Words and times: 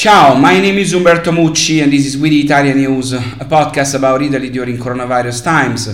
Ciao, 0.00 0.34
my 0.34 0.58
name 0.58 0.78
is 0.78 0.94
Umberto 0.94 1.30
Mucci 1.30 1.82
and 1.82 1.92
this 1.92 2.06
is 2.06 2.16
We 2.16 2.30
the 2.30 2.40
Italians 2.40 2.76
News, 2.78 3.12
a 3.12 3.18
podcast 3.44 3.94
about 3.94 4.22
Italy 4.22 4.48
during 4.48 4.78
coronavirus 4.78 5.44
times. 5.44 5.90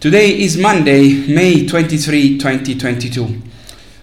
Today 0.00 0.40
is 0.40 0.56
Monday, 0.56 1.26
May 1.26 1.66
23, 1.66 2.38
2022. 2.38 3.42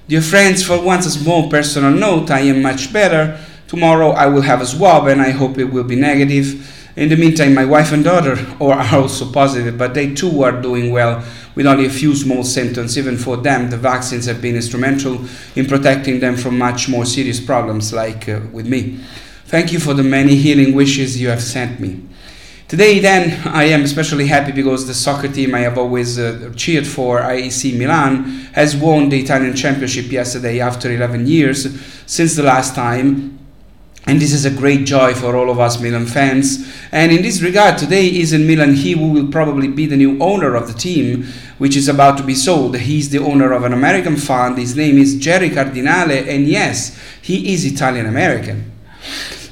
Dear 0.08 0.22
friends, 0.22 0.64
for 0.64 0.80
once 0.80 1.08
a 1.08 1.10
small 1.10 1.50
personal 1.50 1.90
note, 1.90 2.30
I 2.30 2.42
am 2.42 2.62
much 2.62 2.94
better. 2.94 3.44
Tomorrow 3.68 4.12
I 4.12 4.28
will 4.28 4.44
have 4.44 4.62
a 4.62 4.66
swab 4.68 5.08
and 5.08 5.20
I 5.20 5.32
hope 5.32 5.58
it 5.58 5.72
will 5.74 5.86
be 5.86 5.96
negative. 5.96 6.92
In 6.96 7.10
the 7.10 7.18
meantime, 7.18 7.56
my 7.56 7.66
wife 7.66 7.92
and 7.94 8.04
daughter 8.04 8.38
are 8.62 8.86
also 8.96 9.32
positive, 9.32 9.76
but 9.76 9.96
they 9.96 10.14
too 10.14 10.44
are 10.44 10.62
doing 10.62 10.92
well 10.92 11.26
with 11.56 11.66
only 11.66 11.86
a 11.86 11.90
few 11.90 12.16
small 12.16 12.44
symptoms. 12.44 12.98
Even 12.98 13.18
for 13.18 13.38
them, 13.38 13.70
the 13.70 13.78
vaccines 13.78 14.26
have 14.26 14.42
been 14.42 14.56
instrumental 14.56 15.26
in 15.56 15.66
protecting 15.66 16.20
them 16.20 16.36
from 16.36 16.58
much 16.58 16.88
more 16.88 17.06
serious 17.06 17.40
problems, 17.40 17.94
like 17.94 18.30
uh, 18.30 18.42
with 18.52 18.68
me. 18.68 19.00
Thank 19.48 19.72
you 19.72 19.80
for 19.80 19.94
the 19.94 20.04
many 20.04 20.36
healing 20.36 20.74
wishes 20.74 21.20
you 21.20 21.30
have 21.30 21.42
sent 21.42 21.80
me. 21.80 22.02
Today, 22.68 22.98
then, 22.98 23.48
I 23.48 23.66
am 23.66 23.84
especially 23.84 24.26
happy 24.26 24.52
because 24.52 24.88
the 24.88 24.94
soccer 24.96 25.28
team 25.28 25.54
I 25.54 25.60
have 25.60 25.78
always 25.78 26.18
uh, 26.18 26.52
cheered 26.56 26.88
for, 26.88 27.22
AC 27.22 27.78
Milan, 27.78 28.24
has 28.54 28.76
won 28.76 29.10
the 29.10 29.22
Italian 29.22 29.56
Championship 29.56 30.12
yesterday 30.12 30.60
after 30.60 30.92
11 30.92 31.28
years 31.28 31.80
since 32.08 32.36
the 32.36 32.42
last 32.42 32.74
time 32.74 33.38
and 34.08 34.22
this 34.22 34.34
is 34.34 34.46
a 34.46 34.52
great 34.52 34.86
joy 34.86 35.16
for 35.16 35.36
all 35.36 35.50
of 35.50 35.60
us 35.60 35.82
Milan 35.82 36.06
fans. 36.06 36.72
And 36.92 37.12
in 37.12 37.24
this 37.24 37.42
regard, 37.42 37.78
today 37.78 38.08
is 38.08 38.34
in 38.34 38.46
Milan 38.46 38.76
he 38.76 38.92
who 38.92 39.12
will 39.12 39.28
probably 39.28 39.68
be 39.68 39.88
the 39.88 39.98
new 39.98 40.22
owner 40.22 40.56
of 40.56 40.68
the 40.68 40.78
team, 40.78 41.26
which 41.58 41.76
is 41.76 41.88
about 41.88 42.18
to 42.18 42.24
be 42.24 42.36
sold. 42.36 42.78
He's 42.78 43.10
the 43.10 43.18
owner 43.18 43.52
of 43.52 43.64
an 43.64 43.74
American 43.74 44.16
fund. 44.16 44.60
His 44.60 44.76
name 44.76 45.00
is 45.00 45.16
Gerry 45.18 45.50
Cardinale, 45.50 46.30
and 46.30 46.48
yes, 46.48 47.00
he 47.22 47.54
is 47.54 47.66
Italian 47.66 48.06
American. 48.06 48.75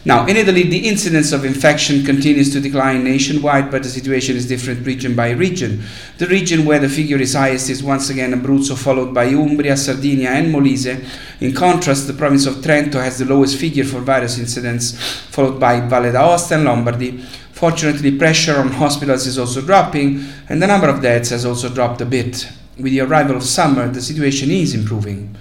Now, 0.06 0.26
in 0.26 0.36
Italy, 0.36 0.64
the 0.64 0.86
incidence 0.90 1.32
of 1.32 1.46
infection 1.46 2.04
continues 2.04 2.52
to 2.52 2.60
decline 2.60 3.06
nationwide, 3.06 3.72
but 3.72 3.84
the 3.84 3.90
situation 3.90 4.36
is 4.36 4.46
different 4.46 4.86
region 4.86 5.16
by 5.16 5.30
region. 5.32 5.84
The 6.18 6.28
region 6.28 6.66
where 6.66 6.80
the 6.80 6.90
figure 6.90 7.18
is 7.22 7.36
highest 7.36 7.70
is 7.70 7.82
once 7.82 8.10
again 8.10 8.34
Abruzzo, 8.34 8.78
followed 8.78 9.14
by 9.14 9.28
Umbria, 9.28 9.78
Sardinia, 9.78 10.32
and 10.32 10.54
Molise. 10.54 11.08
In 11.40 11.54
contrast, 11.54 12.08
the 12.08 12.14
province 12.14 12.46
of 12.46 12.56
Trento 12.56 13.02
has 13.02 13.18
the 13.18 13.24
lowest 13.24 13.58
figure 13.58 13.86
for 13.86 14.02
virus 14.02 14.38
incidence, 14.38 14.92
followed 15.30 15.58
by 15.58 15.80
Valle 15.80 16.12
d'Aosta 16.12 16.56
and 16.56 16.66
Lombardy. 16.66 17.20
Fortunately, 17.54 18.18
pressure 18.18 18.58
on 18.58 18.74
hospitals 18.74 19.26
is 19.26 19.40
also 19.40 19.62
dropping, 19.62 20.26
and 20.50 20.62
the 20.62 20.68
number 20.68 20.90
of 20.90 21.02
deaths 21.02 21.30
has 21.30 21.46
also 21.46 21.70
dropped 21.70 22.02
a 22.02 22.06
bit. 22.06 22.50
With 22.78 22.92
the 22.92 23.00
arrival 23.02 23.38
of 23.38 23.44
summer, 23.44 23.88
the 23.88 24.02
situation 24.02 24.52
is 24.52 24.76
improving. 24.76 25.34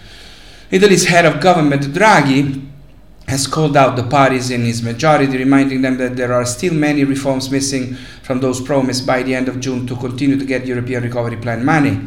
Italy's 0.70 1.06
head 1.06 1.26
of 1.26 1.40
government, 1.40 1.82
Draghi, 1.82 2.68
has 3.28 3.46
called 3.46 3.76
out 3.76 3.96
the 3.96 4.02
parties 4.02 4.50
in 4.50 4.62
his 4.62 4.82
majority, 4.82 5.38
reminding 5.38 5.82
them 5.82 5.96
that 5.98 6.16
there 6.16 6.32
are 6.32 6.44
still 6.44 6.74
many 6.74 7.04
reforms 7.04 7.50
missing 7.50 7.94
from 8.22 8.40
those 8.40 8.60
promised 8.60 9.06
by 9.06 9.22
the 9.22 9.34
end 9.34 9.48
of 9.48 9.60
June 9.60 9.86
to 9.86 9.96
continue 9.96 10.38
to 10.38 10.44
get 10.44 10.66
European 10.66 11.02
Recovery 11.02 11.36
Plan 11.36 11.64
money. 11.64 12.00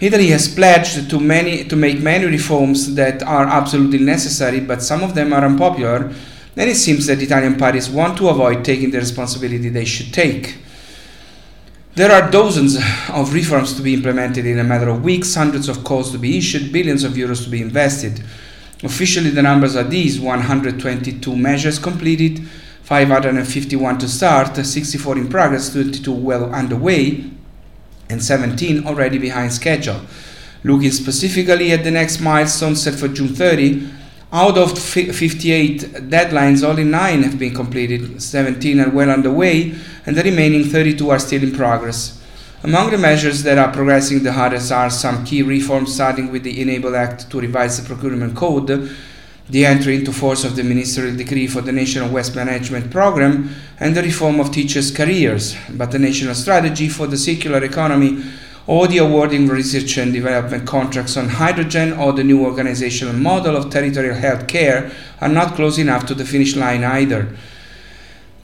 Italy 0.00 0.28
has 0.28 0.52
pledged 0.54 1.10
to, 1.10 1.18
many, 1.18 1.64
to 1.64 1.74
make 1.74 2.00
many 2.00 2.26
reforms 2.26 2.94
that 2.94 3.22
are 3.24 3.46
absolutely 3.46 3.98
necessary, 3.98 4.60
but 4.60 4.82
some 4.82 5.02
of 5.02 5.14
them 5.14 5.32
are 5.32 5.44
unpopular, 5.44 6.12
and 6.56 6.70
it 6.70 6.76
seems 6.76 7.06
that 7.06 7.20
Italian 7.20 7.56
parties 7.56 7.90
want 7.90 8.16
to 8.16 8.28
avoid 8.28 8.64
taking 8.64 8.90
the 8.90 8.98
responsibility 8.98 9.68
they 9.68 9.84
should 9.84 10.14
take. 10.14 10.58
There 11.96 12.12
are 12.12 12.30
dozens 12.30 12.76
of 13.08 13.34
reforms 13.34 13.74
to 13.74 13.82
be 13.82 13.92
implemented 13.92 14.46
in 14.46 14.60
a 14.60 14.64
matter 14.64 14.88
of 14.88 15.02
weeks, 15.02 15.34
hundreds 15.34 15.68
of 15.68 15.82
calls 15.82 16.12
to 16.12 16.18
be 16.18 16.38
issued, 16.38 16.72
billions 16.72 17.02
of 17.02 17.14
euros 17.14 17.42
to 17.42 17.50
be 17.50 17.60
invested. 17.60 18.22
Officially, 18.82 19.30
the 19.30 19.42
numbers 19.42 19.74
are 19.74 19.84
these 19.84 20.20
122 20.20 21.34
measures 21.34 21.78
completed, 21.78 22.46
551 22.82 23.98
to 23.98 24.08
start, 24.08 24.56
64 24.56 25.18
in 25.18 25.28
progress, 25.28 25.72
22 25.72 26.12
well 26.12 26.54
underway, 26.54 27.30
and 28.08 28.22
17 28.22 28.86
already 28.86 29.18
behind 29.18 29.52
schedule. 29.52 30.00
Looking 30.62 30.90
specifically 30.92 31.72
at 31.72 31.84
the 31.84 31.90
next 31.90 32.20
milestone 32.20 32.76
set 32.76 32.94
for 32.94 33.08
June 33.08 33.28
30, 33.28 33.88
out 34.32 34.58
of 34.58 34.78
58 34.78 35.80
deadlines, 36.10 36.62
only 36.62 36.84
9 36.84 37.22
have 37.22 37.38
been 37.38 37.54
completed, 37.54 38.22
17 38.22 38.80
are 38.80 38.90
well 38.90 39.10
underway, 39.10 39.74
and 40.06 40.16
the 40.16 40.22
remaining 40.22 40.64
32 40.64 41.10
are 41.10 41.18
still 41.18 41.42
in 41.42 41.52
progress. 41.52 42.17
Among 42.64 42.90
the 42.90 42.98
measures 42.98 43.44
that 43.44 43.56
are 43.56 43.72
progressing 43.72 44.24
the 44.24 44.32
hardest 44.32 44.72
are 44.72 44.90
some 44.90 45.24
key 45.24 45.42
reforms, 45.42 45.94
starting 45.94 46.32
with 46.32 46.42
the 46.42 46.60
Enable 46.60 46.96
Act 46.96 47.30
to 47.30 47.40
revise 47.40 47.80
the 47.80 47.86
procurement 47.86 48.34
code, 48.34 48.90
the 49.48 49.64
entry 49.64 49.94
into 49.94 50.12
force 50.12 50.42
of 50.42 50.56
the 50.56 50.64
ministerial 50.64 51.16
decree 51.16 51.46
for 51.46 51.60
the 51.60 51.70
National 51.70 52.10
Waste 52.10 52.34
Management 52.34 52.90
Program, 52.90 53.54
and 53.78 53.96
the 53.96 54.02
reform 54.02 54.40
of 54.40 54.50
teachers' 54.50 54.90
careers, 54.90 55.56
but 55.70 55.92
the 55.92 56.00
national 56.00 56.34
strategy 56.34 56.88
for 56.88 57.06
the 57.06 57.16
circular 57.16 57.62
economy 57.62 58.24
or 58.66 58.88
the 58.88 58.98
awarding 58.98 59.46
research 59.46 59.96
and 59.96 60.12
development 60.12 60.66
contracts 60.66 61.16
on 61.16 61.28
hydrogen 61.28 61.92
or 61.92 62.12
the 62.12 62.24
new 62.24 62.44
organizational 62.44 63.14
model 63.14 63.56
of 63.56 63.70
territorial 63.70 64.16
health 64.16 64.48
care 64.48 64.90
are 65.20 65.28
not 65.28 65.54
close 65.54 65.78
enough 65.78 66.06
to 66.06 66.14
the 66.14 66.24
finish 66.24 66.56
line 66.56 66.82
either. 66.82 67.28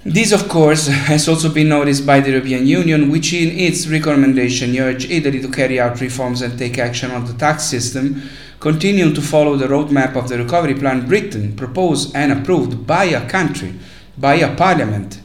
This, 0.06 0.32
of 0.32 0.50
course, 0.50 0.86
has 1.08 1.26
also 1.28 1.48
been 1.48 1.70
noticed 1.70 2.04
by 2.04 2.20
the 2.20 2.30
European 2.30 2.66
Union, 2.66 3.10
which 3.10 3.32
in 3.32 3.58
its 3.58 3.86
recommendation 3.86 4.76
urged 4.76 5.10
Italy 5.10 5.40
to 5.40 5.48
carry 5.48 5.80
out 5.80 5.98
reforms 5.98 6.42
and 6.42 6.58
take 6.58 6.76
action 6.76 7.10
on 7.10 7.24
the 7.24 7.32
tax 7.32 7.64
system, 7.64 8.20
continuing 8.60 9.14
to 9.14 9.22
follow 9.22 9.56
the 9.56 9.66
roadmap 9.66 10.14
of 10.14 10.28
the 10.28 10.36
recovery 10.36 10.74
plan 10.74 11.06
Britain 11.06 11.56
proposed 11.56 12.14
and 12.14 12.30
approved 12.32 12.86
by 12.86 13.04
a 13.04 13.26
country, 13.30 13.72
by 14.18 14.34
a 14.34 14.54
parliament. 14.54 15.20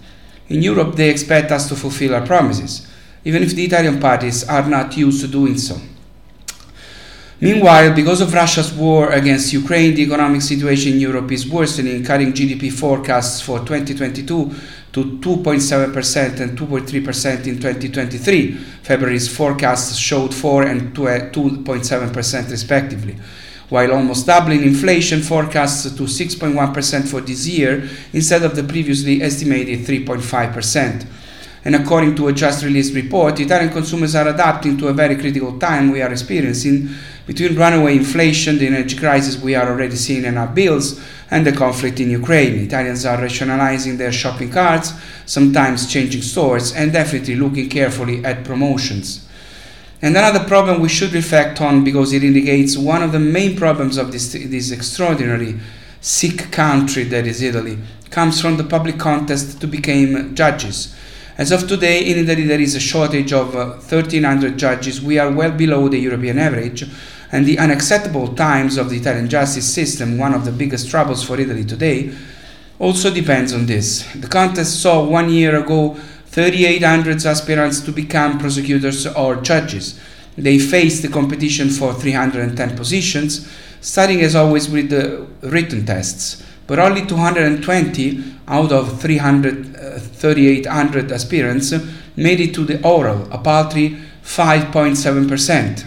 In 0.48 0.62
Europe, 0.62 0.96
they 0.96 1.10
expect 1.10 1.52
us 1.52 1.68
to 1.68 1.76
fulfill 1.76 2.16
our 2.16 2.26
promises, 2.26 2.88
even 3.26 3.44
if 3.44 3.54
the 3.56 3.66
Italian 3.66 4.00
parties 4.00 4.48
are 4.48 4.68
not 4.70 4.96
used 4.96 5.20
to 5.20 5.28
doing 5.28 5.58
so. 5.58 5.78
Meanwhile, 7.42 7.94
because 7.94 8.20
of 8.20 8.34
Russia's 8.34 8.74
war 8.74 9.12
against 9.12 9.54
Ukraine, 9.54 9.96
the 9.96 10.04
economic 10.04 10.42
situation 10.42 10.94
in 10.94 11.00
Europe 11.00 11.32
is 11.32 11.48
worsening, 11.48 12.04
cutting 12.04 12.34
GDP 12.34 12.70
forecasts 12.70 13.40
for 13.40 13.60
2022 13.60 14.52
to 14.92 15.04
2.7% 15.20 16.40
and 16.42 16.60
2.3% 16.60 17.48
in 17.48 17.56
2023. 17.56 18.52
February's 18.84 19.34
forecasts 19.34 19.96
showed 19.96 20.34
4 20.34 20.64
and 20.64 20.94
2.7% 20.94 22.46
uh, 22.46 22.50
respectively, 22.50 23.16
while 23.70 23.94
almost 23.94 24.26
doubling 24.26 24.64
inflation 24.64 25.22
forecasts 25.22 25.84
to 25.84 26.04
6.1% 26.04 27.08
for 27.08 27.22
this 27.22 27.48
year 27.48 27.88
instead 28.12 28.44
of 28.44 28.58
the 28.58 28.64
previously 28.66 29.22
estimated 29.22 29.88
3.5%. 29.88 31.06
And 31.66 31.75
according 31.75 32.16
to 32.16 32.28
a 32.30 32.34
just 32.34 32.64
released 32.64 32.94
report, 32.94 33.40
Italian 33.40 33.72
consumers 33.72 34.16
are 34.16 34.28
adapting 34.28 34.78
to 34.78 34.88
a 34.88 34.94
very 34.94 35.16
critical 35.16 35.59
time 35.59 35.92
we 35.92 36.02
are 36.02 36.12
experiencing 36.12 36.90
between 37.28 37.56
runaway 37.56 37.96
inflation, 37.96 38.58
the 38.58 38.68
energy 38.68 38.97
crisis 38.97 39.42
we 39.42 39.56
are 39.56 39.69
already 39.69 39.96
seeing 39.96 40.24
in 40.24 40.38
our 40.38 40.48
bills, 40.48 41.00
and 41.30 41.46
the 41.46 41.52
conflict 41.52 42.00
in 42.00 42.09
Ukraine. 42.09 42.56
Italians 42.56 43.06
are 43.06 43.22
rationalizing 43.22 43.98
their 43.98 44.12
shopping 44.12 44.50
carts, 44.50 44.94
sometimes 45.25 45.92
changing 45.92 46.22
stores, 46.22 46.74
and 46.74 46.92
definitely 46.92 47.36
looking 47.36 47.69
carefully 47.69 48.25
at 48.25 48.44
promotions. 48.44 49.28
And 50.02 50.16
another 50.16 50.46
problem 50.48 50.81
we 50.81 50.90
should 50.90 51.12
reflect 51.12 51.59
on 51.59 51.84
because 51.84 52.14
it 52.14 52.24
indicates 52.24 52.78
one 52.78 53.03
of 53.03 53.12
the 53.12 53.19
main 53.19 53.58
problems 53.58 53.98
of 53.98 54.12
this, 54.12 54.31
this 54.31 54.72
extraordinary 54.72 55.59
sick 56.02 56.52
country 56.52 57.03
that 57.03 57.28
is 57.28 57.42
Italy 57.42 57.78
comes 58.09 58.40
from 58.42 58.58
the 58.58 58.64
public 58.64 58.98
contest 58.98 59.59
to 59.62 59.68
become 59.68 60.34
judges. 60.34 60.96
As 61.40 61.54
of 61.54 61.70
today, 61.70 62.04
in 62.04 62.18
Italy, 62.18 62.46
there 62.46 62.60
is 62.60 62.76
a 62.76 62.82
shortage 62.82 63.32
of 63.32 63.56
uh, 63.56 63.68
1,300 63.68 64.60
judges. 64.60 65.02
We 65.02 65.18
are 65.20 65.32
well 65.32 65.52
below 65.52 65.88
the 65.88 65.98
European 65.98 66.38
average, 66.38 66.86
and 67.32 67.46
the 67.46 67.58
unacceptable 67.58 68.36
times 68.36 68.76
of 68.76 68.90
the 68.90 68.98
Italian 68.98 69.30
justice 69.30 69.74
system, 69.74 70.18
one 70.18 70.34
of 70.34 70.44
the 70.44 70.52
biggest 70.52 70.90
troubles 70.90 71.24
for 71.24 71.40
Italy 71.40 71.64
today, 71.64 72.14
also 72.78 73.10
depends 73.10 73.54
on 73.54 73.68
this. 73.68 74.06
The 74.16 74.28
contest 74.28 74.81
saw 74.81 75.02
one 75.02 75.30
year 75.30 75.58
ago 75.58 75.94
3,800 76.25 77.25
aspirants 77.25 77.80
to 77.86 77.94
become 77.94 78.38
prosecutors 78.38 79.08
or 79.08 79.38
judges. 79.38 79.98
They 80.38 80.60
faced 80.60 81.04
the 81.04 81.08
competition 81.08 81.69
for 81.69 81.94
310 81.94 82.75
positions, 82.75 83.50
starting 83.80 84.19
as 84.24 84.36
always 84.36 84.69
with 84.69 84.90
the 84.90 85.25
written 85.48 85.86
tests 85.86 86.44
but 86.69 86.77
only 86.77 87.04
220 87.04 88.24
out 88.48 88.71
of 88.71 89.01
3,800 89.01 91.12
uh, 91.12 91.16
aspirants 91.16 91.74
made 92.16 92.39
it 92.39 92.54
to 92.54 92.63
the 92.63 92.80
oral, 92.88 93.27
a 93.31 93.39
paltry 93.39 93.98
5.7%. 94.24 95.86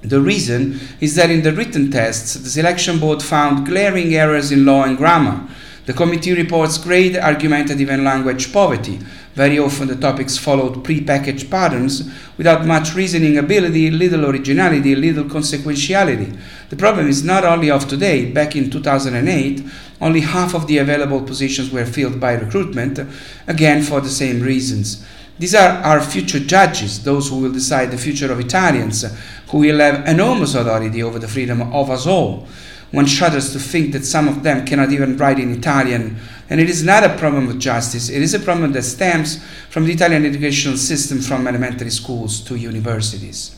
The 0.00 0.20
reason 0.22 0.80
is 1.00 1.16
that 1.16 1.30
in 1.30 1.42
the 1.42 1.52
written 1.52 1.90
tests, 1.90 2.32
the 2.32 2.48
selection 2.48 2.98
board 2.98 3.22
found 3.22 3.66
glaring 3.66 4.14
errors 4.14 4.50
in 4.50 4.64
law 4.64 4.84
and 4.84 4.96
grammar. 4.96 5.46
The 5.84 5.92
committee 5.92 6.32
reports 6.32 6.78
great 6.78 7.16
argumentative 7.16 7.90
and 7.90 8.04
language 8.04 8.52
poverty. 8.52 9.00
Very 9.34 9.58
often 9.58 9.88
the 9.88 9.96
topics 9.96 10.36
followed 10.36 10.84
pre-packaged 10.84 11.50
patterns 11.50 12.10
without 12.36 12.66
much 12.66 12.94
reasoning 12.94 13.38
ability, 13.38 13.90
little 13.90 14.26
originality, 14.26 14.94
little 14.94 15.24
consequentiality. 15.24 16.38
The 16.68 16.76
problem 16.76 17.08
is 17.08 17.24
not 17.24 17.44
only 17.44 17.70
of 17.70 17.88
today. 17.88 18.30
Back 18.30 18.56
in 18.56 18.70
2008, 18.70 19.62
only 20.00 20.20
half 20.20 20.54
of 20.54 20.66
the 20.66 20.78
available 20.78 21.22
positions 21.22 21.70
were 21.70 21.84
filled 21.84 22.20
by 22.20 22.32
recruitment, 22.32 22.98
again 23.46 23.82
for 23.82 24.00
the 24.00 24.08
same 24.08 24.40
reasons. 24.40 25.04
These 25.38 25.54
are 25.54 25.82
our 25.82 26.00
future 26.00 26.40
judges, 26.40 27.02
those 27.02 27.30
who 27.30 27.38
will 27.38 27.52
decide 27.52 27.90
the 27.90 27.98
future 27.98 28.30
of 28.30 28.40
Italians, 28.40 29.04
who 29.48 29.58
will 29.58 29.78
have 29.78 30.06
enormous 30.06 30.54
authority 30.54 31.02
over 31.02 31.18
the 31.18 31.28
freedom 31.28 31.62
of 31.72 31.90
us 31.90 32.06
all. 32.06 32.46
One 32.90 33.06
shudders 33.06 33.52
to 33.52 33.58
think 33.58 33.92
that 33.92 34.04
some 34.04 34.26
of 34.28 34.42
them 34.42 34.66
cannot 34.66 34.90
even 34.90 35.16
write 35.16 35.38
in 35.38 35.54
Italian, 35.54 36.16
and 36.48 36.60
it 36.60 36.68
is 36.68 36.82
not 36.82 37.04
a 37.04 37.16
problem 37.16 37.48
of 37.48 37.58
justice, 37.58 38.08
it 38.10 38.20
is 38.20 38.34
a 38.34 38.40
problem 38.40 38.72
that 38.72 38.82
stems 38.82 39.42
from 39.70 39.86
the 39.86 39.92
Italian 39.92 40.26
educational 40.26 40.76
system 40.76 41.20
from 41.20 41.46
elementary 41.46 41.90
schools 41.90 42.40
to 42.42 42.56
universities. 42.56 43.56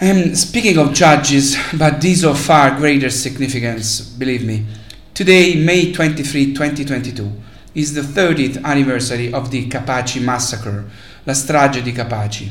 And 0.00 0.38
speaking 0.38 0.78
of 0.78 0.94
judges, 0.94 1.56
but 1.76 2.00
these 2.00 2.24
of 2.24 2.38
far 2.38 2.76
greater 2.76 3.10
significance, 3.10 4.00
believe 4.00 4.44
me, 4.44 4.64
today, 5.14 5.54
May 5.54 5.92
23, 5.92 6.54
2022, 6.54 7.30
is 7.74 7.92
the 7.94 8.00
30th 8.00 8.62
anniversary 8.64 9.32
of 9.32 9.50
the 9.50 9.68
Capaci 9.68 10.20
massacre, 10.22 10.84
La 11.26 11.34
Strage 11.34 11.82
di 11.82 11.92
Capaci. 11.92 12.50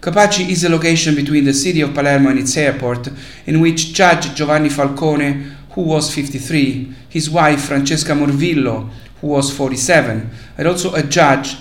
Capaci 0.00 0.48
is 0.48 0.62
a 0.62 0.68
location 0.68 1.16
between 1.16 1.44
the 1.44 1.52
city 1.52 1.80
of 1.80 1.92
Palermo 1.92 2.30
and 2.30 2.38
its 2.38 2.56
airport, 2.56 3.08
in 3.46 3.60
which 3.60 3.92
Judge 3.92 4.32
Giovanni 4.34 4.68
Falcone, 4.68 5.44
who 5.70 5.82
was 5.82 6.14
53, 6.14 6.94
his 7.08 7.28
wife 7.28 7.64
Francesca 7.64 8.12
Morvillo, 8.12 8.88
who 9.20 9.26
was 9.26 9.52
47, 9.52 10.30
and 10.56 10.68
also 10.68 10.94
a 10.94 11.02
judge, 11.02 11.56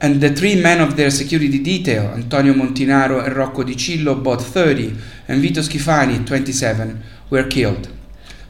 and 0.00 0.20
the 0.20 0.34
three 0.34 0.60
men 0.60 0.80
of 0.80 0.96
their 0.96 1.10
security 1.10 1.62
detail, 1.62 2.10
Antonio 2.14 2.54
Montinaro 2.54 3.24
and 3.24 3.36
Rocco 3.36 3.62
Di 3.62 3.74
Cillo, 3.74 4.20
both 4.20 4.52
30, 4.52 4.96
and 5.28 5.40
Vito 5.40 5.60
Schifani, 5.60 6.26
27, 6.26 7.00
were 7.30 7.44
killed. 7.44 7.88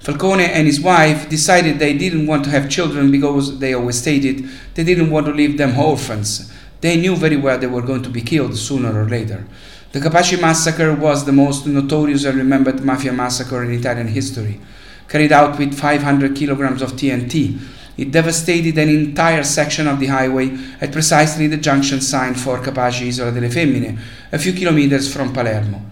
Falcone 0.00 0.44
and 0.44 0.66
his 0.66 0.80
wife 0.80 1.28
decided 1.28 1.78
they 1.78 1.96
didn't 1.96 2.26
want 2.26 2.44
to 2.44 2.50
have 2.50 2.70
children 2.70 3.10
because 3.10 3.58
they 3.58 3.74
always 3.74 3.98
stated 3.98 4.48
they 4.74 4.82
didn't 4.82 5.10
want 5.10 5.26
to 5.26 5.32
leave 5.32 5.58
them 5.58 5.78
orphans. 5.78 6.50
They 6.80 6.96
knew 6.96 7.16
very 7.16 7.36
well 7.36 7.58
they 7.58 7.66
were 7.66 7.82
going 7.82 8.02
to 8.04 8.08
be 8.08 8.22
killed 8.22 8.56
sooner 8.56 8.98
or 8.98 9.06
later. 9.06 9.46
The 9.92 10.00
Capaci 10.00 10.40
massacre 10.40 10.94
was 10.94 11.26
the 11.26 11.32
most 11.32 11.66
notorious 11.66 12.24
and 12.24 12.38
remembered 12.38 12.82
mafia 12.82 13.12
massacre 13.12 13.62
in 13.62 13.72
Italian 13.72 14.08
history. 14.08 14.58
Carried 15.06 15.32
out 15.32 15.58
with 15.58 15.78
500 15.78 16.34
kilograms 16.34 16.80
of 16.80 16.92
TNT, 16.92 17.60
it 17.98 18.10
devastated 18.10 18.78
an 18.78 18.88
entire 18.88 19.42
section 19.42 19.86
of 19.86 20.00
the 20.00 20.06
highway 20.06 20.56
at 20.80 20.92
precisely 20.92 21.46
the 21.46 21.58
junction 21.58 22.00
sign 22.00 22.34
for 22.34 22.58
Capaci 22.58 23.08
Isola 23.08 23.32
delle 23.32 23.50
Femmine, 23.50 23.98
a 24.32 24.38
few 24.38 24.54
kilometers 24.54 25.12
from 25.12 25.34
Palermo. 25.34 25.82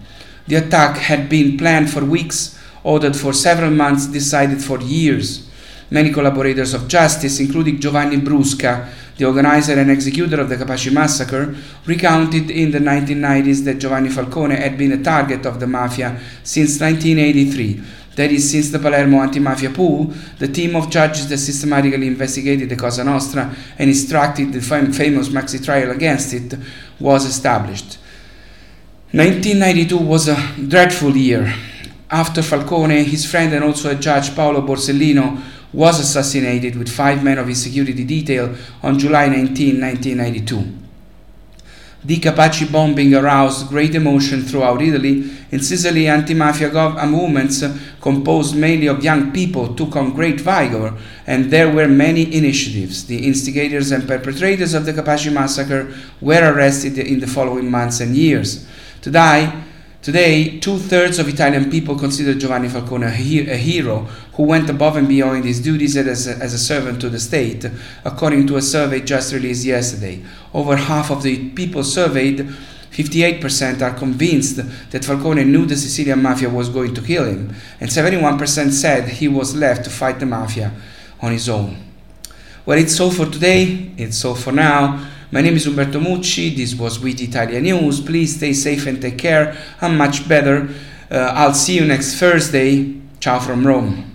The 0.47 0.55
attack 0.55 0.97
had 0.97 1.29
been 1.29 1.57
planned 1.57 1.91
for 1.91 2.03
weeks 2.03 2.58
ordered 2.83 3.15
for 3.15 3.33
several 3.33 3.71
months, 3.71 4.07
decided 4.07 4.63
for 4.63 4.79
years. 4.81 5.49
Many 5.91 6.11
collaborators 6.11 6.73
of 6.73 6.87
justice, 6.87 7.39
including 7.39 7.79
Giovanni 7.79 8.17
Brusca, 8.17 8.89
the 9.17 9.25
organizer 9.25 9.73
and 9.73 9.91
executor 9.91 10.39
of 10.39 10.47
the 10.47 10.55
Capaci 10.55 10.93
massacre, 10.93 11.55
recounted 11.85 12.49
in 12.49 12.71
the 12.71 12.79
1990s 12.79 13.65
that 13.65 13.79
Giovanni 13.79 14.09
Falcone 14.09 14.55
had 14.55 14.77
been 14.77 14.93
a 14.93 15.03
target 15.03 15.45
of 15.45 15.59
the 15.59 15.67
mafia 15.67 16.19
since 16.43 16.79
1983. 16.79 17.81
That 18.15 18.31
is, 18.31 18.51
since 18.51 18.69
the 18.69 18.79
Palermo 18.79 19.21
anti-mafia 19.21 19.71
pool, 19.71 20.13
the 20.39 20.47
team 20.47 20.75
of 20.75 20.89
judges 20.89 21.27
that 21.29 21.37
systematically 21.37 22.07
investigated 22.07 22.69
the 22.69 22.75
Cosa 22.75 23.03
Nostra 23.03 23.55
and 23.77 23.89
instructed 23.89 24.53
the 24.53 24.61
fam- 24.61 24.93
famous 24.93 25.29
Maxi 25.29 25.63
trial 25.63 25.91
against 25.91 26.33
it 26.33 26.53
was 26.99 27.25
established. 27.25 27.97
1992 29.11 29.97
was 29.97 30.27
a 30.27 30.35
dreadful 30.67 31.15
year 31.15 31.53
after 32.11 32.41
Falcone, 32.41 33.03
his 33.03 33.29
friend 33.29 33.53
and 33.53 33.63
also 33.63 33.91
a 33.91 33.95
judge 33.95 34.35
Paolo 34.35 34.61
Borsellino 34.61 35.41
was 35.71 35.99
assassinated 35.99 36.75
with 36.75 36.89
five 36.89 37.23
men 37.23 37.37
of 37.37 37.47
his 37.47 37.61
security 37.61 38.03
detail 38.03 38.55
on 38.81 38.97
July 38.97 39.27
19, 39.27 39.79
1992. 39.79 40.79
The 42.03 42.17
Capaci 42.17 42.71
bombing 42.71 43.13
aroused 43.13 43.67
great 43.67 43.93
emotion 43.93 44.41
throughout 44.41 44.81
Italy. 44.81 45.29
In 45.51 45.59
Sicily, 45.59 46.07
anti-mafia 46.07 46.69
gov- 46.69 46.97
uh, 46.97 47.05
movements 47.05 47.61
uh, 47.61 47.77
composed 47.99 48.55
mainly 48.55 48.87
of 48.87 49.03
young 49.03 49.33
people 49.33 49.75
took 49.75 49.97
on 49.97 50.13
great 50.13 50.39
vigor, 50.39 50.93
and 51.27 51.51
there 51.51 51.69
were 51.69 51.89
many 51.89 52.33
initiatives. 52.33 53.05
The 53.05 53.27
instigators 53.27 53.91
and 53.91 54.07
perpetrators 54.07 54.73
of 54.73 54.85
the 54.85 54.93
Capaci 54.93 55.31
massacre 55.31 55.93
were 56.21 56.53
arrested 56.53 56.97
in 56.97 57.19
the 57.19 57.27
following 57.27 57.69
months 57.69 57.99
and 57.99 58.15
years. 58.15 58.65
Today, 59.01 59.51
Today, 60.01 60.59
two 60.59 60.77
thirds 60.77 61.19
of 61.19 61.27
Italian 61.27 61.69
people 61.69 61.99
consider 61.99 62.33
Giovanni 62.33 62.69
Falcone 62.69 63.07
a, 63.07 63.09
he- 63.09 63.49
a, 63.49 63.57
hero 63.57 64.07
who 64.33 64.43
went 64.43 64.69
above 64.69 64.95
and 64.95 65.09
beyond 65.09 65.43
his 65.43 65.59
duties 65.59 65.97
as 65.97 66.25
a, 66.25 66.37
as 66.37 66.53
a 66.53 66.57
servant 66.57 67.01
to 67.01 67.09
the 67.09 67.19
state, 67.19 67.65
according 68.05 68.47
to 68.47 68.55
a 68.55 68.61
survey 68.61 69.01
just 69.01 69.33
released 69.33 69.65
yesterday. 69.65 70.23
Over 70.53 70.77
half 70.77 71.11
of 71.11 71.21
the 71.21 71.49
people 71.49 71.83
surveyed, 71.83 72.47
58%, 72.91 73.81
are 73.81 73.93
convinced 73.93 74.61
that 74.91 75.03
Falcone 75.03 75.43
knew 75.43 75.65
the 75.65 75.75
Sicilian 75.75 76.23
mafia 76.23 76.49
was 76.49 76.69
going 76.69 76.93
to 76.93 77.01
kill 77.01 77.25
him, 77.25 77.53
and 77.81 77.89
71% 77.89 78.71
said 78.71 79.09
he 79.09 79.27
was 79.27 79.53
left 79.53 79.83
to 79.83 79.89
fight 79.89 80.21
the 80.21 80.25
mafia 80.25 80.71
on 81.19 81.33
his 81.33 81.49
own. 81.49 81.75
Well, 82.65 82.77
it's 82.77 82.97
all 83.01 83.11
for 83.11 83.25
today, 83.25 83.91
it's 83.97 84.23
all 84.23 84.35
for 84.35 84.53
now. 84.53 85.05
My 85.31 85.41
name 85.41 85.57
is 85.57 85.67
Umberto 85.67 85.99
Mucci. 85.99 86.55
This 86.55 86.73
was 86.73 86.99
We 86.99 87.13
the 87.13 87.25
Italians 87.25 87.63
News. 87.63 88.01
Please 88.01 88.35
stay 88.37 88.51
safe 88.51 88.87
and 88.87 88.99
take 88.99 89.19
care. 89.19 89.55
I'm 89.79 89.95
much 89.95 90.27
better. 90.27 90.69
Uh, 91.11 91.17
I'll 91.17 91.53
see 91.53 91.75
you 91.75 91.85
next 91.85 92.15
Thursday. 92.15 92.95
Ciao 93.19 93.37
from 93.37 93.65
Rome. 93.65 94.08